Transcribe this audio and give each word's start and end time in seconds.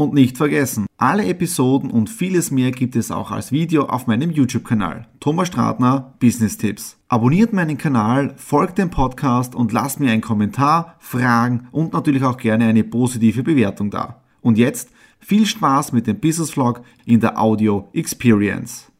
Und 0.00 0.14
nicht 0.14 0.38
vergessen, 0.38 0.86
alle 0.96 1.26
Episoden 1.26 1.90
und 1.90 2.08
vieles 2.08 2.50
mehr 2.50 2.70
gibt 2.70 2.96
es 2.96 3.10
auch 3.10 3.30
als 3.30 3.52
Video 3.52 3.84
auf 3.84 4.06
meinem 4.06 4.30
YouTube-Kanal. 4.30 5.06
Thomas 5.20 5.48
Stratner 5.48 6.14
Business 6.18 6.56
Tipps. 6.56 6.96
Abonniert 7.08 7.52
meinen 7.52 7.76
Kanal, 7.76 8.32
folgt 8.38 8.78
dem 8.78 8.88
Podcast 8.88 9.54
und 9.54 9.72
lasst 9.72 10.00
mir 10.00 10.10
einen 10.10 10.22
Kommentar, 10.22 10.96
Fragen 11.00 11.68
und 11.70 11.92
natürlich 11.92 12.24
auch 12.24 12.38
gerne 12.38 12.64
eine 12.64 12.82
positive 12.82 13.42
Bewertung 13.42 13.90
da. 13.90 14.22
Und 14.40 14.56
jetzt 14.56 14.88
viel 15.18 15.44
Spaß 15.44 15.92
mit 15.92 16.06
dem 16.06 16.18
Business 16.18 16.52
Vlog 16.52 16.80
in 17.04 17.20
der 17.20 17.38
Audio 17.38 17.90
Experience. 17.92 18.90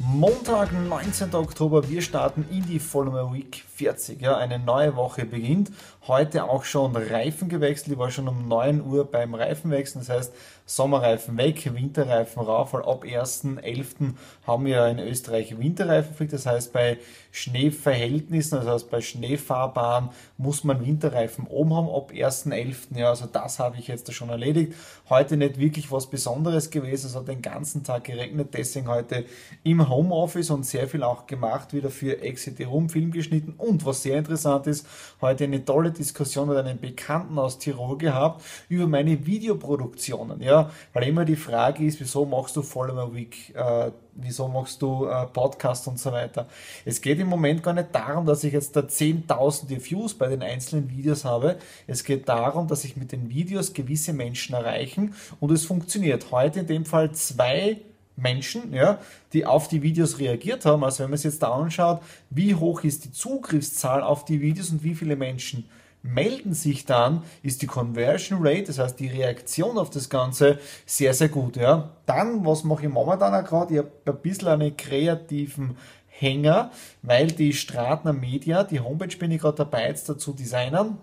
Montag, 0.00 0.72
19. 0.72 1.32
Oktober, 1.32 1.88
wir 1.88 2.02
starten 2.02 2.44
in 2.50 2.66
die 2.66 2.80
Follower 2.80 3.32
Week 3.32 3.64
40. 3.82 4.22
Ja, 4.22 4.36
eine 4.36 4.60
neue 4.60 4.94
Woche 4.94 5.24
beginnt. 5.24 5.72
Heute 6.06 6.44
auch 6.44 6.64
schon 6.64 6.94
Reifen 6.94 7.48
gewechselt. 7.48 7.92
Ich 7.92 7.98
war 7.98 8.10
schon 8.12 8.28
um 8.28 8.46
9 8.46 8.80
Uhr 8.80 9.10
beim 9.10 9.34
Reifenwechseln. 9.34 10.04
Das 10.06 10.16
heißt, 10.16 10.32
Sommerreifen 10.64 11.36
weg, 11.36 11.74
Winterreifen 11.74 12.40
rauf, 12.42 12.72
weil 12.72 12.82
ab 12.82 13.04
1.11. 13.04 14.14
haben 14.46 14.64
wir 14.64 14.86
in 14.86 15.00
Österreich 15.00 15.58
Winterreifenpflicht. 15.58 16.32
Das 16.32 16.46
heißt, 16.46 16.72
bei 16.72 16.98
Schneeverhältnissen, 17.32 18.58
also 18.58 18.70
heißt 18.70 18.90
bei 18.90 19.00
Schneefahrbahn, 19.00 20.10
muss 20.38 20.62
man 20.62 20.84
Winterreifen 20.84 21.46
oben 21.48 21.74
haben 21.74 21.88
ab 21.88 22.12
1.11. 22.14 22.96
Ja, 22.96 23.08
also 23.08 23.26
das 23.26 23.58
habe 23.58 23.76
ich 23.78 23.88
jetzt 23.88 24.12
schon 24.12 24.28
erledigt. 24.28 24.74
Heute 25.08 25.36
nicht 25.36 25.58
wirklich 25.58 25.90
was 25.90 26.08
Besonderes 26.08 26.70
gewesen. 26.70 27.06
Es 27.06 27.16
hat 27.16 27.26
den 27.26 27.42
ganzen 27.42 27.82
Tag 27.82 28.04
geregnet, 28.04 28.50
deswegen 28.52 28.88
heute 28.88 29.24
im 29.64 29.88
Homeoffice 29.88 30.50
und 30.50 30.64
sehr 30.64 30.86
viel 30.86 31.02
auch 31.02 31.26
gemacht, 31.26 31.72
wieder 31.74 31.90
für 31.90 32.22
Exit 32.22 32.60
Room 32.66 32.88
Film 32.88 33.10
geschnitten. 33.10 33.54
Und 33.58 33.71
was 33.84 34.02
sehr 34.02 34.18
interessant 34.18 34.66
ist, 34.66 34.86
heute 35.20 35.44
eine 35.44 35.64
tolle 35.64 35.90
Diskussion 35.90 36.48
mit 36.48 36.56
einem 36.56 36.78
Bekannten 36.78 37.38
aus 37.38 37.58
Tirol 37.58 37.98
gehabt 37.98 38.42
über 38.68 38.86
meine 38.86 39.26
Videoproduktionen. 39.26 40.40
Ja, 40.42 40.70
weil 40.92 41.08
immer 41.08 41.24
die 41.24 41.36
Frage 41.36 41.84
ist, 41.84 42.00
wieso 42.00 42.24
machst 42.24 42.56
du 42.56 42.62
Follower 42.62 43.14
Week, 43.14 43.54
äh, 43.54 43.90
wieso 44.14 44.48
machst 44.48 44.82
du 44.82 45.06
äh, 45.06 45.26
Podcast 45.26 45.88
und 45.88 45.98
so 45.98 46.12
weiter. 46.12 46.46
Es 46.84 47.00
geht 47.00 47.18
im 47.18 47.28
Moment 47.28 47.62
gar 47.62 47.72
nicht 47.72 47.94
darum, 47.94 48.26
dass 48.26 48.44
ich 48.44 48.52
jetzt 48.52 48.76
da 48.76 48.86
zehntausende 48.86 49.82
Views 49.84 50.14
bei 50.14 50.28
den 50.28 50.42
einzelnen 50.42 50.90
Videos 50.90 51.24
habe. 51.24 51.56
Es 51.86 52.04
geht 52.04 52.28
darum, 52.28 52.68
dass 52.68 52.84
ich 52.84 52.96
mit 52.96 53.12
den 53.12 53.30
Videos 53.30 53.72
gewisse 53.72 54.12
Menschen 54.12 54.54
erreichen 54.54 55.14
und 55.40 55.50
es 55.50 55.64
funktioniert. 55.64 56.30
Heute 56.30 56.60
in 56.60 56.66
dem 56.66 56.84
Fall 56.84 57.12
zwei 57.12 57.78
Menschen, 58.16 58.72
ja, 58.72 58.98
die 59.32 59.46
auf 59.46 59.68
die 59.68 59.82
Videos 59.82 60.18
reagiert 60.18 60.64
haben. 60.64 60.84
Also 60.84 61.00
wenn 61.00 61.10
man 61.10 61.14
es 61.14 61.24
jetzt 61.24 61.42
da 61.42 61.52
anschaut, 61.52 62.02
wie 62.30 62.54
hoch 62.54 62.84
ist 62.84 63.04
die 63.04 63.12
Zugriffszahl 63.12 64.02
auf 64.02 64.24
die 64.24 64.40
Videos 64.40 64.70
und 64.70 64.82
wie 64.82 64.94
viele 64.94 65.16
Menschen 65.16 65.64
melden 66.02 66.52
sich 66.52 66.84
dann, 66.84 67.22
ist 67.42 67.62
die 67.62 67.66
Conversion 67.66 68.40
Rate, 68.42 68.64
das 68.64 68.78
heißt 68.78 68.98
die 68.98 69.08
Reaktion 69.08 69.78
auf 69.78 69.90
das 69.90 70.08
Ganze, 70.08 70.58
sehr, 70.84 71.14
sehr 71.14 71.28
gut. 71.28 71.56
Ja. 71.56 71.90
Dann, 72.06 72.44
was 72.44 72.64
mache 72.64 72.86
ich 72.86 72.92
momentan 72.92 73.34
auch 73.34 73.48
gerade? 73.48 73.72
Ich 73.72 73.78
habe 73.78 73.90
ein 74.06 74.22
bisschen 74.22 74.48
einen 74.48 74.76
kreativen 74.76 75.76
Hänger, 76.08 76.70
weil 77.02 77.28
die 77.28 77.52
Stratner 77.52 78.12
Media, 78.12 78.64
die 78.64 78.80
Homepage 78.80 79.16
bin 79.16 79.30
ich 79.30 79.40
gerade 79.40 79.58
dabei, 79.58 79.88
jetzt 79.88 80.08
dazu 80.08 80.32
designen. 80.32 80.98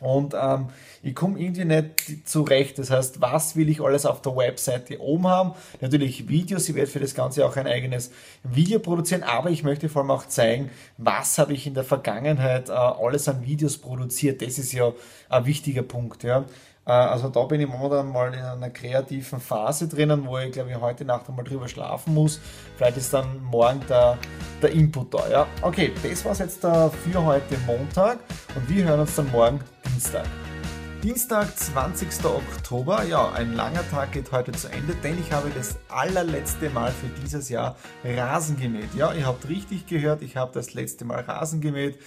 Und 0.00 0.34
ähm, 0.40 0.68
ich 1.02 1.14
komme 1.14 1.38
irgendwie 1.38 1.64
nicht 1.64 2.28
zurecht. 2.28 2.78
Das 2.78 2.90
heißt, 2.90 3.20
was 3.20 3.56
will 3.56 3.68
ich 3.68 3.80
alles 3.80 4.06
auf 4.06 4.22
der 4.22 4.36
Webseite 4.36 5.00
oben 5.00 5.26
haben? 5.26 5.52
Natürlich 5.80 6.28
Videos. 6.28 6.68
Ich 6.68 6.74
werde 6.74 6.90
für 6.90 7.00
das 7.00 7.14
Ganze 7.14 7.46
auch 7.46 7.56
ein 7.56 7.66
eigenes 7.66 8.10
Video 8.42 8.78
produzieren, 8.78 9.22
aber 9.22 9.50
ich 9.50 9.62
möchte 9.62 9.88
vor 9.88 10.02
allem 10.02 10.10
auch 10.10 10.26
zeigen, 10.26 10.70
was 10.98 11.38
habe 11.38 11.54
ich 11.54 11.66
in 11.66 11.74
der 11.74 11.84
Vergangenheit 11.84 12.68
äh, 12.68 12.72
alles 12.72 13.28
an 13.28 13.44
Videos 13.44 13.78
produziert. 13.78 14.42
Das 14.42 14.58
ist 14.58 14.72
ja 14.72 14.92
ein 15.28 15.46
wichtiger 15.46 15.82
Punkt. 15.82 16.22
Ja. 16.22 16.44
Äh, 16.86 16.92
also 16.92 17.28
da 17.28 17.42
bin 17.44 17.60
ich 17.60 17.68
momentan 17.68 18.10
mal 18.10 18.32
in 18.32 18.40
einer 18.40 18.70
kreativen 18.70 19.40
Phase 19.40 19.88
drinnen, 19.88 20.26
wo 20.26 20.38
ich 20.38 20.52
glaube 20.52 20.70
ich 20.70 20.80
heute 20.80 21.04
Nacht 21.04 21.28
einmal 21.28 21.44
drüber 21.44 21.68
schlafen 21.68 22.14
muss. 22.14 22.40
Vielleicht 22.76 22.96
ist 22.96 23.12
dann 23.12 23.42
morgen 23.42 23.80
der, 23.88 24.16
der 24.62 24.70
Input 24.70 25.12
da. 25.12 25.28
Ja. 25.28 25.46
Okay, 25.62 25.92
das 26.02 26.24
war 26.24 26.32
es 26.32 26.38
jetzt 26.38 26.64
äh, 26.64 26.88
für 26.90 27.24
heute 27.24 27.58
Montag 27.66 28.18
und 28.54 28.68
wir 28.68 28.84
hören 28.84 29.00
uns 29.00 29.14
dann 29.16 29.30
morgen 29.30 29.60
Dienstag. 29.84 30.26
Dienstag, 31.02 31.56
20. 31.56 32.24
Oktober. 32.24 33.04
Ja, 33.04 33.30
ein 33.30 33.54
langer 33.54 33.88
Tag 33.90 34.12
geht 34.12 34.32
heute 34.32 34.50
zu 34.52 34.68
Ende, 34.68 34.94
denn 34.94 35.20
ich 35.20 35.30
habe 35.30 35.50
das 35.54 35.76
allerletzte 35.88 36.70
Mal 36.70 36.90
für 36.90 37.06
dieses 37.22 37.48
Jahr 37.48 37.76
Rasen 38.02 38.58
gemäht. 38.58 38.92
Ja, 38.94 39.12
ihr 39.12 39.26
habt 39.26 39.48
richtig 39.48 39.86
gehört, 39.86 40.22
ich 40.22 40.36
habe 40.36 40.50
das 40.52 40.74
letzte 40.74 41.04
Mal 41.04 41.20
Rasen 41.20 41.60
gemäht. 41.60 41.98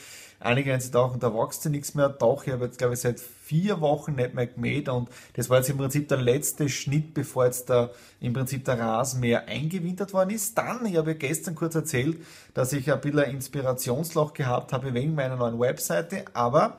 Einige 0.41 0.77
auch, 0.93 1.17
da 1.17 1.33
wächst 1.33 1.65
ja 1.65 1.71
nichts 1.71 1.95
mehr. 1.95 2.07
Doch, 2.07 2.45
ich 2.45 2.53
habe 2.53 2.65
jetzt, 2.65 2.77
glaube 2.77 2.93
ich, 2.93 3.01
seit 3.01 3.19
vier 3.19 3.81
Wochen 3.81 4.15
nicht 4.15 4.33
mehr 4.33 4.47
gemäht 4.47 4.87
und 4.87 5.09
das 5.33 5.49
war 5.49 5.57
jetzt 5.57 5.69
im 5.69 5.77
Prinzip 5.77 6.07
der 6.07 6.19
letzte 6.19 6.69
Schnitt, 6.69 7.13
bevor 7.13 7.45
jetzt 7.45 7.67
der, 7.67 7.91
im 8.21 8.31
Prinzip 8.31 8.63
der 8.63 8.79
Rasenmäher 8.79 9.47
eingewintert 9.47 10.13
worden 10.13 10.29
ist. 10.29 10.57
Dann, 10.57 10.85
ich 10.85 10.95
habe 10.95 11.11
ja 11.11 11.17
gestern 11.17 11.55
kurz 11.55 11.75
erzählt, 11.75 12.23
dass 12.53 12.71
ich 12.71 12.91
ein 12.91 13.01
bisschen 13.01 13.19
ein 13.19 13.31
Inspirationsloch 13.31 14.33
gehabt 14.33 14.71
habe 14.71 14.93
wegen 14.93 15.13
meiner 15.13 15.35
neuen 15.35 15.59
Webseite, 15.59 16.23
aber 16.33 16.77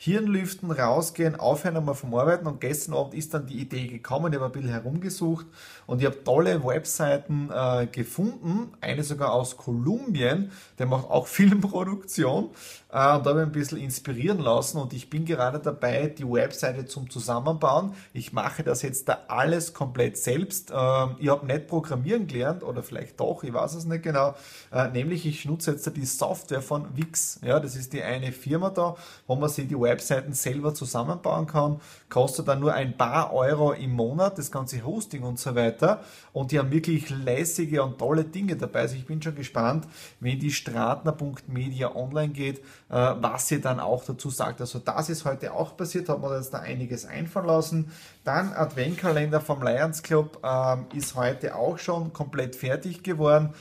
Hirnlüften, 0.00 0.70
rausgehen, 0.70 1.34
aufhören 1.34 1.76
einmal 1.76 1.96
vom 1.96 2.14
Arbeiten 2.14 2.46
und 2.46 2.60
gestern 2.60 2.94
Abend 2.94 3.14
ist 3.14 3.34
dann 3.34 3.46
die 3.46 3.58
Idee 3.58 3.88
gekommen, 3.88 4.32
ich 4.32 4.38
habe 4.38 4.46
ein 4.46 4.52
bisschen 4.52 4.70
herumgesucht 4.70 5.46
und 5.86 5.98
ich 5.98 6.06
habe 6.06 6.22
tolle 6.22 6.64
Webseiten 6.64 7.50
äh, 7.52 7.88
gefunden, 7.88 8.72
eine 8.80 9.02
sogar 9.02 9.32
aus 9.32 9.56
Kolumbien, 9.56 10.52
der 10.78 10.86
macht 10.86 11.10
auch 11.10 11.26
Filmproduktion 11.38 12.44
äh, 12.92 13.16
und 13.16 13.26
da 13.26 13.30
habe 13.30 13.40
ich 13.40 13.46
ein 13.46 13.50
bisschen 13.50 13.78
inspirieren 13.78 14.38
lassen 14.38 14.78
und 14.78 14.92
ich 14.92 15.10
bin 15.10 15.24
gerade 15.24 15.58
dabei, 15.58 16.06
die 16.06 16.30
Webseite 16.30 16.86
zum 16.86 17.10
Zusammenbauen. 17.10 17.92
Ich 18.12 18.32
mache 18.32 18.62
das 18.62 18.82
jetzt 18.82 19.08
da 19.08 19.18
alles 19.26 19.74
komplett 19.74 20.16
selbst. 20.16 20.70
Äh, 20.70 20.74
ich 21.18 21.28
habe 21.28 21.44
nicht 21.44 21.66
programmieren 21.66 22.28
gelernt 22.28 22.62
oder 22.62 22.84
vielleicht 22.84 23.18
doch, 23.18 23.42
ich 23.42 23.52
weiß 23.52 23.74
es 23.74 23.84
nicht 23.84 24.04
genau, 24.04 24.36
äh, 24.72 24.86
nämlich 24.90 25.26
ich 25.26 25.44
nutze 25.44 25.72
jetzt 25.72 25.90
die 25.96 26.06
Software 26.06 26.62
von 26.62 26.96
Wix, 26.96 27.40
ja, 27.42 27.58
das 27.58 27.74
ist 27.74 27.92
die 27.92 28.04
eine 28.04 28.30
Firma 28.30 28.70
da, 28.70 28.94
wo 29.26 29.34
man 29.34 29.48
sich 29.48 29.66
die 29.66 29.74
Webseite 29.74 29.87
Webseiten 29.88 30.32
selber 30.32 30.74
zusammenbauen 30.74 31.46
kann. 31.46 31.80
Kostet 32.08 32.48
dann 32.48 32.60
nur 32.60 32.74
ein 32.74 32.96
paar 32.96 33.32
Euro 33.32 33.72
im 33.72 33.92
Monat, 33.92 34.38
das 34.38 34.50
ganze 34.50 34.84
Hosting 34.84 35.22
und 35.22 35.38
so 35.38 35.54
weiter. 35.54 36.02
Und 36.32 36.52
die 36.52 36.58
haben 36.58 36.70
wirklich 36.70 37.10
lässige 37.10 37.82
und 37.82 37.98
tolle 37.98 38.24
Dinge 38.24 38.56
dabei. 38.56 38.80
Also 38.80 38.96
ich 38.96 39.06
bin 39.06 39.20
schon 39.22 39.34
gespannt, 39.34 39.86
wenn 40.20 40.38
die 40.38 40.50
Stratner.media 40.50 41.94
online 41.94 42.32
geht, 42.32 42.58
äh, 42.58 42.62
was 42.90 43.48
sie 43.48 43.60
dann 43.60 43.80
auch 43.80 44.04
dazu 44.04 44.30
sagt. 44.30 44.60
Also 44.60 44.78
das 44.78 45.08
ist 45.08 45.24
heute 45.24 45.52
auch 45.52 45.76
passiert, 45.76 46.08
hat 46.08 46.20
man 46.20 46.34
jetzt 46.34 46.54
da 46.54 46.58
einiges 46.58 47.06
einfallen 47.06 47.46
lassen. 47.46 47.92
Dann 48.24 48.52
Adventkalender 48.52 49.40
vom 49.40 49.62
Lions 49.62 50.02
Club 50.02 50.38
ähm, 50.44 50.86
ist 50.94 51.14
heute 51.14 51.56
auch 51.56 51.78
schon 51.78 52.12
komplett 52.12 52.56
fertig 52.56 53.02
geworden. 53.02 53.54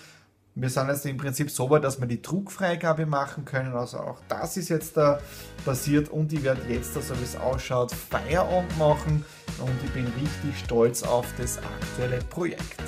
Wir 0.60 0.72
sind 0.72 0.88
jetzt 0.88 1.06
im 1.06 1.18
Prinzip 1.18 1.52
so 1.52 1.70
weit, 1.70 1.84
dass 1.84 2.00
wir 2.00 2.08
die 2.08 2.20
Druckfreigabe 2.20 3.06
machen 3.06 3.46
können. 3.46 3.76
Also 3.76 4.00
auch 4.00 4.18
das 4.28 4.58
ist 4.58 4.70
jetzt 4.70 4.98
da 4.98 5.20
passiert 5.66 6.10
und 6.10 6.34
ich 6.34 6.42
werde 6.42 6.62
jetzt, 6.68 6.96
so 6.96 7.20
wie 7.20 7.24
es 7.24 7.36
ausschaut, 7.36 7.92
Feierabend 7.92 8.76
machen 8.80 9.24
und 9.60 9.84
ich 9.84 9.92
bin 9.92 10.06
richtig 10.06 10.60
stolz 10.66 11.04
auf 11.04 11.28
das 11.38 11.60
aktuelle 11.60 12.18
Projekt. 12.24 12.82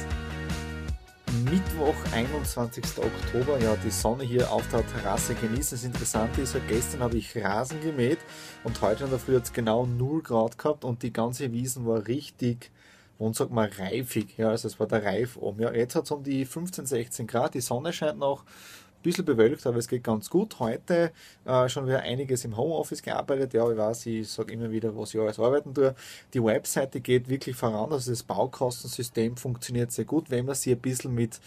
Mittwoch, 1.46 1.94
21. 2.12 2.84
Oktober, 2.98 3.60
ja, 3.60 3.76
die 3.86 3.92
Sonne 3.92 4.24
hier 4.24 4.52
auf 4.52 4.68
der 4.70 4.84
Terrasse 4.88 5.36
genießen. 5.36 5.78
Das 5.78 5.84
Interessante 5.84 6.42
ist 6.42 6.56
ja, 6.56 6.62
gestern 6.68 7.02
habe 7.02 7.18
ich 7.18 7.38
Rasen 7.38 7.82
gemäht 7.82 8.18
und 8.64 8.82
heute 8.82 9.04
in 9.04 9.12
der 9.12 9.20
Früh 9.20 9.36
hat 9.36 9.44
es 9.44 9.54
genau 9.54 9.86
0 9.86 10.24
Grad 10.24 10.58
gehabt 10.58 10.84
und 10.84 11.04
die 11.04 11.14
ganze 11.14 11.52
Wiesen 11.52 11.86
war 11.86 12.08
richtig 12.08 12.72
und 13.20 13.36
sag 13.36 13.52
mal 13.52 13.70
reifig. 13.78 14.38
Ja, 14.38 14.50
also 14.50 14.68
es 14.68 14.80
war 14.80 14.88
der 14.88 15.04
Reif 15.04 15.38
oben. 15.38 15.62
Ja, 15.62 15.72
jetzt 15.72 15.96
hat 15.96 16.06
es 16.06 16.12
um 16.12 16.24
die 16.24 16.46
15, 16.46 16.88
16 16.88 17.28
Grad, 17.28 17.54
die 17.54 17.62
Sonne 17.62 17.94
scheint 17.94 18.18
noch. 18.18 18.44
Ein 18.44 19.04
bisschen 19.04 19.26
bewölkt, 19.26 19.66
aber 19.66 19.78
es 19.78 19.88
geht 19.88 20.04
ganz 20.04 20.30
gut. 20.30 20.60
Heute 20.60 21.14
äh, 21.46 21.70
schon 21.70 21.88
wieder 21.88 22.02
einiges 22.02 22.44
im 22.44 22.58
Homeoffice 22.58 23.02
gearbeitet. 23.02 23.54
Ja, 23.54 23.70
ich 23.72 23.78
weiß, 23.78 24.06
ich 24.08 24.30
sage 24.30 24.54
immer 24.54 24.72
wieder, 24.72 24.96
was 24.98 25.14
ich 25.14 25.20
alles 25.22 25.40
arbeiten 25.40 25.74
tue. 25.74 25.96
Die 26.34 26.44
Webseite 26.44 27.00
geht 27.00 27.30
wirklich 27.30 27.56
voran. 27.56 27.94
Also 27.94 28.12
das 28.12 28.24
Baukostensystem 28.24 29.38
funktioniert 29.38 29.94
sehr 29.94 30.04
gut, 30.04 30.30
wenn 30.30 30.46
man 30.46 30.56
sie 30.56 30.72
ein 30.72 30.80
bisschen 30.80 31.14
mit 31.14 31.40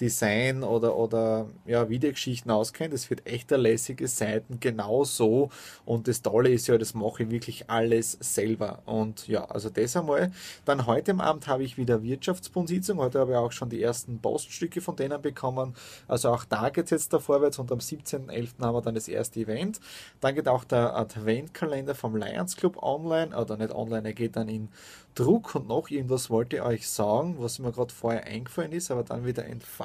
Design 0.00 0.62
oder, 0.62 0.96
oder 0.96 1.46
ja, 1.66 1.88
Videogeschichten 1.88 2.50
auskennt. 2.50 2.92
Es 2.92 3.10
wird 3.10 3.26
echt 3.26 3.50
lässige 3.50 4.08
Seiten, 4.08 4.58
genau 4.60 5.04
so. 5.04 5.50
Und 5.84 6.08
das 6.08 6.22
Tolle 6.22 6.50
ist 6.50 6.66
ja, 6.66 6.78
das 6.78 6.94
mache 6.94 7.24
ich 7.24 7.30
wirklich 7.30 7.70
alles 7.70 8.12
selber. 8.20 8.82
Und 8.86 9.28
ja, 9.28 9.44
also 9.44 9.70
das 9.70 9.96
einmal. 9.96 10.32
Dann 10.64 10.86
heute 10.86 11.14
Abend 11.18 11.46
habe 11.46 11.62
ich 11.62 11.78
wieder 11.78 12.02
Wirtschaftsbundsitzung. 12.02 12.98
Heute 12.98 13.20
habe 13.20 13.32
ich 13.32 13.36
auch 13.36 13.52
schon 13.52 13.70
die 13.70 13.82
ersten 13.82 14.18
Poststücke 14.18 14.80
von 14.80 14.96
denen 14.96 15.22
bekommen. 15.22 15.74
Also 16.08 16.30
auch 16.30 16.44
da 16.44 16.70
geht 16.70 16.86
es 16.86 16.90
jetzt 16.90 17.12
da 17.12 17.18
vorwärts 17.18 17.58
und 17.58 17.70
am 17.70 17.78
17.11. 17.78 18.60
haben 18.60 18.74
wir 18.74 18.82
dann 18.82 18.94
das 18.94 19.08
erste 19.08 19.40
Event. 19.40 19.80
Dann 20.20 20.34
geht 20.34 20.48
auch 20.48 20.64
der 20.64 20.96
Adventkalender 20.96 21.94
vom 21.94 22.16
Lions 22.16 22.56
Club 22.56 22.82
online, 22.82 23.36
oder 23.36 23.56
nicht 23.56 23.72
online, 23.72 24.08
er 24.08 24.14
geht 24.14 24.36
dann 24.36 24.48
in 24.48 24.68
Druck 25.14 25.54
und 25.54 25.68
noch 25.68 25.90
irgendwas 25.90 26.28
wollte 26.28 26.56
ich 26.56 26.62
euch 26.62 26.88
sagen, 26.88 27.36
was 27.38 27.60
mir 27.60 27.70
gerade 27.70 27.94
vorher 27.94 28.24
eingefallen 28.24 28.72
ist, 28.72 28.90
aber 28.90 29.04
dann 29.04 29.24
wieder 29.24 29.44
entfallen. 29.44 29.83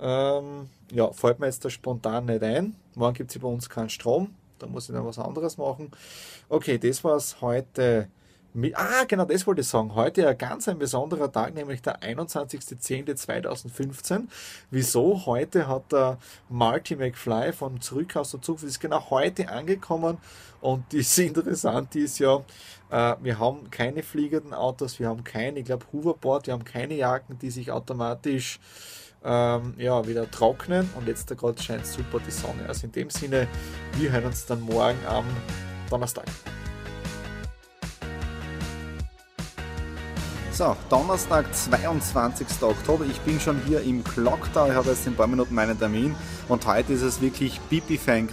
Ähm, 0.00 0.68
ja, 0.92 1.12
fällt 1.12 1.38
mir 1.40 1.46
jetzt 1.46 1.64
da 1.64 1.70
spontan 1.70 2.26
nicht 2.26 2.42
ein. 2.42 2.74
Morgen 2.94 3.14
gibt 3.14 3.30
es 3.30 3.38
bei 3.38 3.48
uns 3.48 3.68
keinen 3.68 3.90
Strom, 3.90 4.34
da 4.58 4.66
muss 4.66 4.88
ich 4.88 4.94
dann 4.94 5.06
was 5.06 5.18
anderes 5.18 5.58
machen. 5.58 5.90
Okay, 6.48 6.78
das 6.78 7.04
war 7.04 7.16
es 7.16 7.40
heute 7.40 8.08
Ah, 8.74 9.04
genau, 9.06 9.26
das 9.26 9.46
wollte 9.46 9.60
ich 9.60 9.68
sagen. 9.68 9.94
Heute 9.94 10.28
ein 10.28 10.36
ganz 10.36 10.66
ein 10.66 10.76
besonderer 10.76 11.30
Tag, 11.30 11.54
nämlich 11.54 11.82
der 11.82 12.00
21.10.2015. 12.00 14.22
Wieso? 14.72 15.24
Heute 15.24 15.68
hat 15.68 15.92
der 15.92 16.18
Marty 16.48 16.96
McFly 16.96 17.52
von 17.52 17.80
Zurück 17.80 18.16
aus 18.16 18.32
der 18.32 18.42
Zukunft 18.42 18.64
ist 18.64 18.80
genau 18.80 19.08
heute 19.10 19.48
angekommen 19.48 20.18
und 20.60 20.82
das 20.92 21.16
Interessante 21.18 22.00
ist 22.00 22.18
ja, 22.18 22.38
äh, 22.90 23.14
wir 23.22 23.38
haben 23.38 23.70
keine 23.70 24.02
fliegenden 24.02 24.52
Autos, 24.52 24.98
wir 24.98 25.08
haben 25.08 25.22
keine, 25.22 25.60
ich 25.60 25.66
glaube, 25.66 25.86
Hoverboard, 25.92 26.48
wir 26.48 26.54
haben 26.54 26.64
keine 26.64 26.94
Jacken, 26.94 27.38
die 27.38 27.50
sich 27.50 27.70
automatisch 27.70 28.58
ähm, 29.22 29.74
ja, 29.76 30.08
wieder 30.08 30.28
trocknen 30.28 30.90
und 30.96 31.06
jetzt 31.06 31.28
gerade 31.28 31.62
scheint 31.62 31.86
super 31.86 32.18
die 32.18 32.32
Sonne. 32.32 32.66
Also 32.66 32.86
in 32.86 32.92
dem 32.92 33.10
Sinne, 33.10 33.46
wir 33.92 34.10
hören 34.10 34.24
uns 34.24 34.44
dann 34.46 34.60
morgen 34.60 34.98
am 35.06 35.24
Donnerstag. 35.88 36.26
So, 40.60 40.76
Donnerstag, 40.90 41.46
22. 41.54 42.46
Oktober. 42.60 43.06
Ich 43.10 43.18
bin 43.20 43.40
schon 43.40 43.62
hier 43.66 43.80
im 43.80 44.04
Clocktower. 44.04 44.68
Ich 44.68 44.74
habe 44.74 44.90
jetzt 44.90 45.06
in 45.06 45.14
ein 45.14 45.16
paar 45.16 45.26
Minuten 45.26 45.54
meinen 45.54 45.78
Termin 45.78 46.14
und 46.50 46.66
heute 46.66 46.92
ist 46.92 47.00
es 47.00 47.22
wirklich 47.22 47.58
pipi-fein 47.70 48.28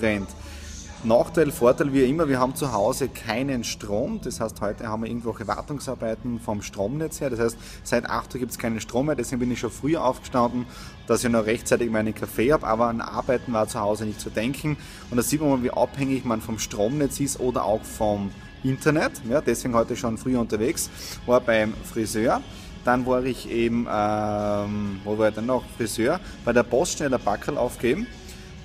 Nachteil, 1.05 1.51
Vorteil 1.53 1.93
wie 1.93 2.03
immer, 2.03 2.27
wir 2.27 2.37
haben 2.37 2.53
zu 2.53 2.73
Hause 2.73 3.07
keinen 3.07 3.63
Strom. 3.63 4.19
Das 4.21 4.41
heißt, 4.41 4.59
heute 4.59 4.89
haben 4.89 5.03
wir 5.03 5.09
irgendwelche 5.09 5.47
Wartungsarbeiten 5.47 6.41
vom 6.41 6.61
Stromnetz 6.61 7.21
her. 7.21 7.29
Das 7.29 7.39
heißt, 7.39 7.57
seit 7.83 8.09
8 8.09 8.35
Uhr 8.35 8.39
gibt 8.41 8.51
es 8.51 8.59
keinen 8.59 8.81
Strom 8.81 9.05
mehr. 9.05 9.15
Deswegen 9.15 9.39
bin 9.39 9.49
ich 9.49 9.59
schon 9.61 9.71
früher 9.71 10.03
aufgestanden, 10.03 10.65
dass 11.07 11.23
ich 11.23 11.29
noch 11.29 11.45
rechtzeitig 11.45 11.89
meinen 11.89 12.13
Kaffee 12.13 12.51
habe. 12.51 12.67
Aber 12.67 12.87
an 12.87 12.99
Arbeiten 12.99 13.53
war 13.53 13.69
zu 13.69 13.79
Hause 13.79 14.05
nicht 14.05 14.19
zu 14.19 14.29
denken. 14.29 14.75
Und 15.09 15.15
da 15.15 15.23
sieht 15.23 15.39
man 15.39 15.49
mal, 15.49 15.63
wie 15.63 15.71
abhängig 15.71 16.25
man 16.25 16.41
vom 16.41 16.59
Stromnetz 16.59 17.21
ist 17.21 17.39
oder 17.39 17.63
auch 17.63 17.85
vom 17.85 18.31
Internet, 18.63 19.13
ja, 19.29 19.41
deswegen 19.41 19.75
heute 19.75 19.95
schon 19.95 20.17
früher 20.17 20.39
unterwegs, 20.39 20.89
war 21.25 21.41
beim 21.41 21.73
Friseur. 21.83 22.41
Dann 22.83 23.05
war 23.05 23.23
ich 23.25 23.49
eben, 23.49 23.87
ähm, 23.91 25.01
wo 25.03 25.17
war 25.17 25.29
ich 25.29 25.35
denn 25.35 25.45
noch? 25.45 25.63
Friseur, 25.75 26.19
bei 26.45 26.53
der 26.53 26.63
Post 26.63 26.97
schnell 26.97 27.09
der 27.09 27.17
Backel 27.17 27.57
aufgeben. 27.57 28.07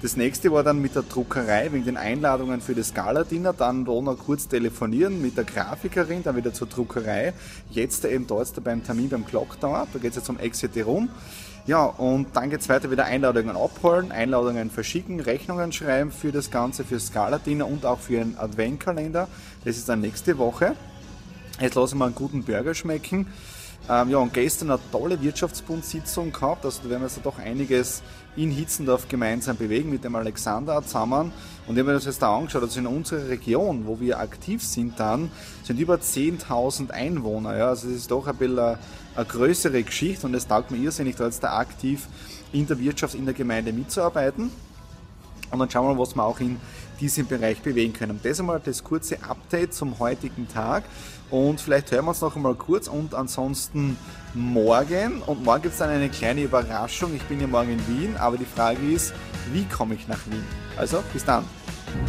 Das 0.02 0.16
nächste 0.16 0.50
war 0.50 0.64
dann 0.64 0.82
mit 0.82 0.96
der 0.96 1.04
Druckerei 1.04 1.70
wegen 1.70 1.84
den 1.84 1.96
Einladungen 1.96 2.60
für 2.60 2.74
das 2.74 2.92
Gala-Dinner. 2.92 3.52
Dann 3.52 3.84
noch 3.84 4.16
kurz 4.18 4.48
telefonieren 4.48 5.22
mit 5.22 5.36
der 5.36 5.44
Grafikerin, 5.44 6.24
dann 6.24 6.34
wieder 6.34 6.52
zur 6.52 6.66
Druckerei. 6.66 7.32
Jetzt 7.70 8.04
eben 8.04 8.26
dort 8.26 8.64
beim 8.64 8.82
Termin 8.82 9.08
beim 9.10 9.24
Clocktower. 9.24 9.86
Da 9.92 9.98
geht 10.00 10.10
es 10.10 10.16
jetzt 10.16 10.28
um 10.28 10.40
Exit 10.40 10.72
Room. 10.84 11.08
Ja, 11.66 11.84
und 11.84 12.34
dann 12.34 12.50
geht 12.50 12.62
es 12.62 12.68
weiter 12.68 12.90
wieder 12.90 13.04
Einladungen 13.04 13.56
abholen, 13.56 14.10
Einladungen 14.10 14.70
verschicken, 14.70 15.20
Rechnungen 15.20 15.70
schreiben 15.70 16.10
für 16.10 16.32
das 16.32 16.50
Ganze, 16.50 16.82
für 16.82 16.98
Scala-Dinner 16.98 17.68
und 17.68 17.86
auch 17.86 18.00
für 18.00 18.20
einen 18.20 18.36
Adventkalender. 18.36 19.28
Das 19.64 19.76
ist 19.76 19.88
dann 19.88 20.00
nächste 20.00 20.36
Woche. 20.36 20.74
Jetzt 21.60 21.76
lassen 21.76 21.98
wir 21.98 22.06
einen 22.06 22.16
guten 22.16 22.42
Burger 22.42 22.74
schmecken. 22.74 23.28
Ähm, 23.88 24.10
ja, 24.10 24.18
und 24.18 24.32
gestern 24.32 24.70
eine 24.70 24.80
tolle 24.92 25.20
Wirtschaftsbundsitzung 25.20 26.32
gehabt. 26.32 26.64
Also 26.64 26.82
da 26.84 26.90
werden 26.90 27.02
wir 27.02 27.06
uns 27.06 27.20
doch 27.22 27.38
einiges 27.38 28.02
in 28.36 28.50
Hitzendorf 28.50 29.08
gemeinsam 29.08 29.56
bewegen 29.56 29.90
mit 29.90 30.04
dem 30.04 30.14
Alexander 30.14 30.82
zusammen. 30.82 31.32
Und 31.66 31.76
wenn 31.76 31.84
man 31.84 31.96
das 31.96 32.04
jetzt 32.04 32.22
da 32.22 32.36
angeschaut, 32.36 32.62
also 32.62 32.78
in 32.78 32.86
unserer 32.86 33.28
Region, 33.28 33.86
wo 33.86 34.00
wir 34.00 34.20
aktiv 34.20 34.62
sind 34.62 34.98
dann, 34.98 35.30
sind 35.64 35.78
über 35.78 35.96
10.000 35.96 36.90
Einwohner. 36.90 37.56
Ja, 37.56 37.68
also 37.68 37.88
das 37.88 37.96
ist 37.96 38.10
doch 38.10 38.26
ein 38.26 38.36
bisschen 38.36 38.58
eine, 38.58 38.78
eine 39.16 39.26
größere 39.26 39.82
Geschichte 39.82 40.26
und 40.26 40.34
es 40.34 40.46
taugt 40.46 40.70
mir 40.70 40.78
irrsinnig, 40.78 41.16
da 41.16 41.24
jetzt 41.24 41.42
da 41.42 41.58
aktiv 41.58 42.06
in 42.52 42.66
der 42.66 42.78
Wirtschaft, 42.78 43.14
in 43.14 43.24
der 43.24 43.34
Gemeinde 43.34 43.72
mitzuarbeiten. 43.72 44.50
Und 45.50 45.58
dann 45.58 45.70
schauen 45.70 45.86
wir 45.86 45.94
mal, 45.94 46.00
was 46.00 46.14
wir 46.14 46.24
auch 46.24 46.40
in 46.40 46.58
diesem 47.02 47.26
Bereich 47.26 47.60
bewegen 47.60 47.92
können. 47.92 48.20
Das 48.22 48.38
einmal 48.38 48.60
das 48.64 48.84
kurze 48.84 49.18
Update 49.28 49.74
zum 49.74 49.98
heutigen 49.98 50.46
Tag. 50.48 50.84
Und 51.30 51.60
vielleicht 51.60 51.90
hören 51.90 52.04
wir 52.04 52.10
uns 52.10 52.20
noch 52.20 52.36
einmal 52.36 52.54
kurz 52.54 52.86
und 52.86 53.14
ansonsten 53.14 53.96
morgen. 54.34 55.20
Und 55.22 55.44
morgen 55.44 55.62
gibt 55.62 55.72
es 55.72 55.78
dann 55.80 55.90
eine 55.90 56.08
kleine 56.08 56.42
Überraschung. 56.42 57.14
Ich 57.16 57.22
bin 57.22 57.40
ja 57.40 57.48
morgen 57.48 57.70
in 57.72 57.88
Wien, 57.88 58.16
aber 58.16 58.36
die 58.36 58.44
Frage 58.44 58.80
ist, 58.92 59.12
wie 59.52 59.64
komme 59.64 59.94
ich 59.94 60.06
nach 60.06 60.20
Wien? 60.30 60.44
Also, 60.76 61.02
bis 61.12 61.24
dann. 61.24 61.44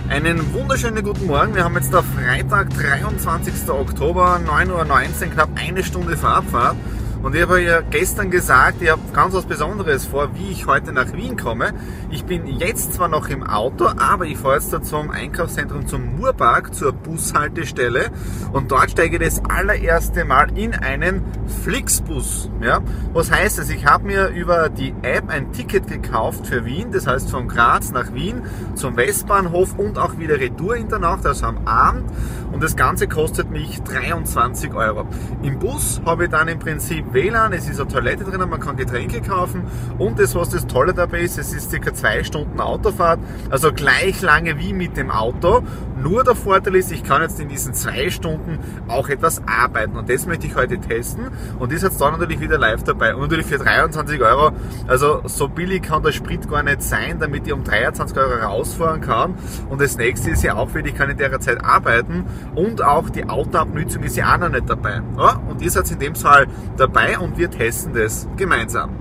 Einen 0.10 0.54
wunderschönen 0.54 1.04
guten 1.04 1.26
Morgen. 1.26 1.56
Wir 1.56 1.64
haben 1.64 1.76
jetzt 1.76 1.94
da 1.94 2.04
Freitag, 2.04 2.70
23. 2.72 3.70
Oktober, 3.70 4.40
9.19 4.46 5.26
Uhr, 5.26 5.32
knapp 5.34 5.50
eine 5.56 5.84
Stunde 5.84 6.16
Fahrrad. 6.16 6.76
Und 7.24 7.34
ich 7.36 7.42
habe 7.42 7.62
ja 7.62 7.80
gestern 7.80 8.30
gesagt, 8.30 8.82
ich 8.82 8.90
habe 8.90 9.02
ganz 9.14 9.34
was 9.34 9.46
Besonderes 9.46 10.06
vor, 10.06 10.36
wie 10.36 10.52
ich 10.52 10.68
heute 10.68 10.92
nach 10.92 11.14
Wien 11.14 11.38
komme. 11.38 11.74
Ich 12.12 12.26
bin 12.26 12.46
jetzt 12.46 12.96
zwar 12.96 13.08
noch 13.08 13.30
im 13.30 13.44
Auto, 13.44 13.86
aber 13.86 14.26
ich 14.26 14.38
fahre 14.38 14.56
jetzt 14.56 14.74
da 14.74 14.84
zum 14.84 15.10
Einkaufszentrum 15.10 15.88
zum 15.88 16.18
Murpark, 16.18 16.76
zur 16.76 16.92
Bushaltestelle. 16.92 18.12
Und 18.52 18.72
dort 18.72 18.92
steige 18.92 19.16
ich 19.16 19.24
das 19.24 19.42
allererste 19.46 20.26
Mal 20.26 20.58
in 20.58 20.74
einen 20.74 21.24
Flixbus. 21.64 22.52
Ja? 22.62 22.82
Was 23.14 23.32
heißt 23.32 23.58
das? 23.58 23.70
Ich 23.70 23.86
habe 23.86 24.06
mir 24.06 24.28
über 24.28 24.68
die 24.68 24.94
App 25.02 25.30
ein 25.30 25.54
Ticket 25.54 25.88
gekauft 25.88 26.46
für 26.46 26.66
Wien, 26.66 26.92
das 26.92 27.08
heißt 27.08 27.32
von 27.32 27.48
Graz 27.48 27.92
nach 27.92 28.14
Wien 28.14 28.42
zum 28.76 28.98
Westbahnhof 28.98 29.80
und 29.80 29.98
auch 29.98 30.18
wieder 30.18 30.42
Retour 30.42 30.76
in 30.76 30.90
der 30.90 31.00
Nacht, 31.00 31.26
also 31.26 31.46
am 31.46 31.66
Abend. 31.66 32.04
Und 32.52 32.62
das 32.62 32.76
Ganze 32.76 33.08
kostet 33.08 33.50
mich 33.50 33.82
23 33.82 34.74
Euro. 34.76 35.08
Im 35.42 35.58
Bus 35.58 36.02
habe 36.06 36.26
ich 36.26 36.30
dann 36.30 36.50
im 36.50 36.60
Prinzip 36.60 37.13
WLAN, 37.14 37.54
es 37.54 37.70
ist 37.70 37.80
eine 37.80 37.88
Toilette 37.88 38.24
drinnen, 38.24 38.50
man 38.50 38.60
kann 38.60 38.76
Getränke 38.76 39.22
kaufen 39.22 39.64
und 40.00 40.20
das, 40.20 40.34
was 40.34 40.50
das 40.50 40.66
Tolle 40.66 40.94
dabei 40.94 41.22
ist, 41.22 41.38
es 41.38 41.54
ist 41.54 41.70
circa 41.70 41.94
zwei 41.94 42.24
Stunden 42.24 42.60
Autofahrt, 42.60 43.20
also 43.50 43.72
gleich 43.72 44.22
lange 44.22 44.58
wie 44.58 44.74
mit 44.74 44.98
dem 44.98 45.12
Auto. 45.12 45.62
Nur 46.02 46.24
der 46.24 46.36
Vorteil 46.36 46.76
ist, 46.76 46.92
ich 46.92 47.04
kann 47.04 47.22
jetzt 47.22 47.40
in 47.40 47.48
diesen 47.48 47.74
zwei 47.74 48.10
Stunden 48.10 48.60
auch 48.88 49.10
etwas 49.10 49.42
arbeiten 49.48 49.96
und 49.96 50.10
das 50.10 50.26
möchte 50.26 50.48
ich 50.48 50.56
heute 50.56 50.80
testen 50.80 51.28
und 51.60 51.72
das 51.72 51.84
jetzt 51.84 52.02
da 52.02 52.12
natürlich 52.12 52.40
wieder 52.40 52.58
live 52.58 52.84
dabei 52.84 53.14
und 53.14 53.22
natürlich 53.22 53.46
für 53.46 53.60
23 53.60 54.20
Euro, 54.22 54.52
also 54.88 55.22
so 55.26 55.48
billig 55.48 55.84
kann 55.84 56.02
der 56.04 56.12
Sprit 56.12 56.50
gar 56.50 56.64
nicht 56.64 56.82
sein, 56.82 57.20
damit 57.20 57.48
ich 57.48 57.54
um 57.54 57.64
23 57.64 58.18
Euro 58.18 58.44
rausfahren 58.44 59.02
kann 59.02 59.36
und 59.70 59.80
das 59.80 59.98
nächste 59.98 60.32
ist 60.32 60.44
ja 60.44 60.56
auch, 60.56 60.70
ich 60.74 60.96
kann 60.96 61.10
in 61.10 61.18
der 61.18 61.40
Zeit 61.40 61.64
arbeiten 61.64 62.26
und 62.56 62.82
auch 62.82 63.10
die 63.10 63.30
Autoabnützung 63.30 64.04
ist 64.04 64.18
ja 64.18 64.34
auch 64.34 64.40
noch 64.40 64.50
nicht 64.50 64.70
dabei. 64.70 65.02
Ja? 65.18 65.42
Und 65.48 65.62
ihr 65.62 65.70
seid 65.72 65.90
in 65.92 66.00
dem 66.00 66.16
Fall 66.16 66.48
dabei 66.78 67.03
dabei 67.04 67.20
und 67.20 67.38
wir 67.38 67.50
testen 67.50 67.94
das 67.94 68.28
gemeinsam. 68.38 68.92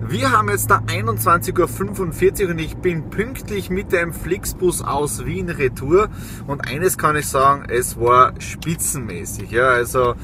Wir 0.00 0.32
haben 0.32 0.48
jetzt 0.48 0.70
da 0.70 0.78
21.45 0.78 2.44
Uhr 2.44 2.50
und 2.50 2.58
ich 2.58 2.76
bin 2.76 3.10
pünktlich 3.10 3.68
mit 3.68 3.92
dem 3.92 4.14
Flixbus 4.14 4.80
aus 4.80 5.26
Wien 5.26 5.50
retour. 5.50 6.08
Und 6.46 6.66
eines 6.66 6.96
kann 6.96 7.16
ich 7.16 7.26
sagen, 7.26 7.66
es 7.68 8.00
war 8.00 8.32
spitzenmäßig. 8.40 9.50
Ja, 9.50 9.68
also 9.68 10.14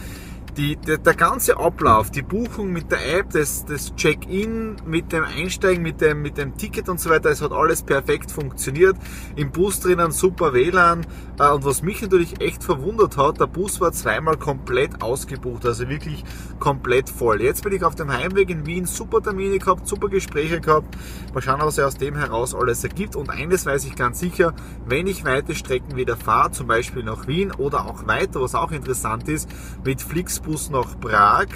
die, 0.57 0.77
der, 0.77 0.99
der, 0.99 1.15
ganze 1.15 1.57
Ablauf, 1.59 2.11
die 2.11 2.23
Buchung 2.23 2.73
mit 2.73 2.91
der 2.91 3.19
App, 3.19 3.31
das, 3.31 3.65
das 3.65 3.95
Check-in 3.97 4.77
mit 4.87 5.13
dem 5.13 5.25
Einsteigen, 5.25 5.83
mit 5.83 6.01
dem, 6.01 6.23
mit 6.23 6.39
dem 6.39 6.57
Ticket 6.57 6.89
und 6.89 7.01
so 7.01 7.11
weiter, 7.11 7.31
es 7.31 7.43
hat 7.43 7.53
alles 7.53 7.83
perfekt 7.83 8.31
funktioniert. 8.31 8.97
Im 9.37 9.51
Bus 9.51 9.81
drinnen 9.81 10.13
super 10.13 10.53
WLAN. 10.53 11.07
Äh, 11.39 11.51
und 11.51 11.65
was 11.65 11.83
mich 11.83 12.03
natürlich 12.03 12.41
echt 12.41 12.63
verwundert 12.63 13.17
hat, 13.17 13.41
der 13.41 13.47
Bus 13.47 13.81
war 13.81 13.93
zweimal 13.93 14.37
komplett 14.37 15.03
ausgebucht, 15.03 15.67
also 15.67 15.89
wirklich 15.89 16.25
komplett 16.61 17.09
voll. 17.09 17.43
Jetzt 17.43 17.65
bin 17.65 17.73
ich 17.73 17.83
auf 17.83 17.97
dem 17.97 18.13
Heimweg 18.13 18.51
in 18.51 18.67
Wien, 18.67 18.87
super 18.87 19.21
Termine 19.21 19.59
gehabt, 19.59 19.89
super 19.89 20.09
Gespräche 20.09 20.61
gehabt. 20.61 20.97
Mal 21.33 21.43
schauen, 21.43 21.61
was 21.61 21.77
sich 21.77 21.85
aus 21.85 21.97
dem 21.97 22.17
heraus 22.17 22.55
alles 22.55 22.85
ergibt. 22.85 23.17
Und 23.17 23.31
eines 23.31 23.67
weiß 23.67 23.85
ich 23.87 23.97
ganz 23.97 24.21
sicher, 24.21 24.55
wenn 24.87 25.07
ich 25.07 25.25
weite 25.25 25.55
Strecken 25.55 25.97
wieder 25.97 26.17
fahre, 26.17 26.53
zum 26.53 26.69
Beispiel 26.69 27.03
nach 27.03 27.27
Wien 27.27 27.51
oder 27.53 27.87
auch 27.87 28.07
weiter, 28.07 28.41
was 28.41 28.55
auch 28.55 28.71
interessant 28.71 29.29
ist, 29.29 29.49
mit 29.85 30.01
Flixbus 30.01 30.44
Flixbus 30.45 30.71
nach 30.71 31.01
Prag. 31.01 31.47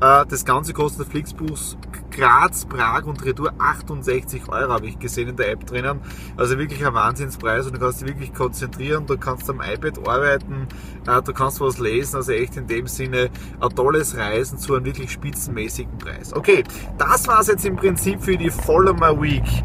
Äh, 0.00 0.26
das 0.28 0.44
Ganze 0.44 0.72
kostet 0.72 1.06
der 1.06 1.10
Flixbus 1.10 1.76
Graz, 2.10 2.64
Prag 2.66 3.04
und 3.06 3.24
Retour 3.24 3.52
68 3.58 4.48
Euro 4.48 4.72
habe 4.72 4.86
ich 4.86 4.98
gesehen 4.98 5.30
in 5.30 5.36
der 5.36 5.50
App 5.50 5.66
drinnen. 5.66 6.00
Also 6.36 6.58
wirklich 6.58 6.86
ein 6.86 6.94
Wahnsinnspreis 6.94 7.66
und 7.66 7.74
du 7.74 7.80
kannst 7.80 8.02
dich 8.02 8.08
wirklich 8.08 8.32
konzentrieren, 8.32 9.06
du 9.06 9.16
kannst 9.16 9.50
am 9.50 9.60
iPad 9.60 10.06
arbeiten, 10.06 10.68
äh, 11.08 11.22
du 11.22 11.32
kannst 11.32 11.60
was 11.60 11.78
lesen, 11.78 12.16
also 12.16 12.32
echt 12.32 12.56
in 12.56 12.66
dem 12.66 12.86
Sinne 12.86 13.30
ein 13.60 13.70
tolles 13.70 14.16
Reisen 14.16 14.58
zu 14.58 14.74
einem 14.74 14.84
wirklich 14.84 15.10
spitzenmäßigen 15.10 15.98
Preis. 15.98 16.32
Okay, 16.32 16.62
das 16.98 17.26
war 17.26 17.40
es 17.40 17.48
jetzt 17.48 17.64
im 17.64 17.76
Prinzip 17.76 18.22
für 18.22 18.36
die 18.36 18.50
Follow 18.50 18.94
My 18.94 19.20
Week 19.20 19.64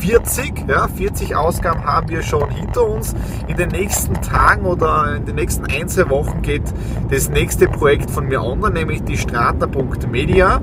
40. 0.00 0.64
Ja, 0.68 0.88
40 0.88 1.36
Ausgaben 1.36 1.84
haben 1.84 2.08
wir 2.08 2.22
schon 2.22 2.50
hinter 2.50 2.86
uns. 2.86 3.14
In 3.46 3.56
den 3.56 3.70
nächsten 3.70 4.14
Tagen 4.20 4.64
oder 4.64 5.16
in 5.16 5.24
den 5.24 5.36
nächsten 5.36 5.64
ein, 5.66 5.88
zwei 5.88 6.08
Wochen 6.10 6.42
geht 6.42 6.62
das 7.10 7.28
nächste 7.28 7.68
Projekt 7.68 8.10
von 8.10 8.26
mir 8.26 8.42
online, 8.42 8.74
nämlich 8.74 9.02
die 9.04 9.16
strata.media. 9.16 10.60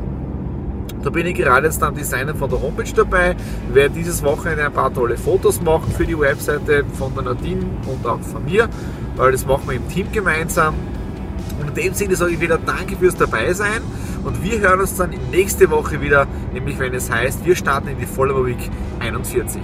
Da 1.04 1.10
bin 1.10 1.26
ich 1.26 1.36
gerade 1.36 1.66
jetzt 1.66 1.82
am 1.82 1.96
Designen 1.96 2.36
von 2.36 2.50
der 2.50 2.62
Homepage 2.62 2.92
dabei, 2.96 3.36
werde 3.74 3.96
dieses 3.96 4.22
Wochenende 4.24 4.66
ein 4.66 4.74
paar 4.74 4.94
tolle 4.94 5.18
Fotos 5.18 5.62
machen 5.62 5.92
für 5.92 6.06
die 6.06 6.20
Webseite 6.20 6.86
von 6.94 7.14
der 7.16 7.24
Nadine 7.24 7.66
und 7.88 8.06
auch 8.06 8.20
von 8.20 8.46
mir, 8.46 8.70
weil 9.16 9.32
das 9.32 9.46
machen 9.46 9.64
wir 9.68 9.78
im 9.78 9.88
Team 9.90 10.12
gemeinsam. 10.12 10.76
Und 11.62 11.70
in 11.70 11.76
dem 11.76 11.94
Sinne 11.94 12.16
sage 12.16 12.34
ich 12.34 12.40
wieder 12.40 12.58
Danke 12.58 12.96
fürs 12.96 13.16
Dabeisein 13.16 13.82
und 14.24 14.44
wir 14.44 14.60
hören 14.60 14.82
uns 14.82 14.96
dann 14.96 15.12
nächste 15.32 15.70
Woche 15.70 16.02
wieder, 16.02 16.28
nämlich 16.54 16.80
wenn 16.80 16.94
es 16.94 17.10
heißt, 17.12 17.46
wir 17.46 17.56
starten 17.56 17.90
in 17.90 18.00
die 18.00 18.06
Follower 18.06 18.46
Week 18.46 18.70
41. 19.00 19.62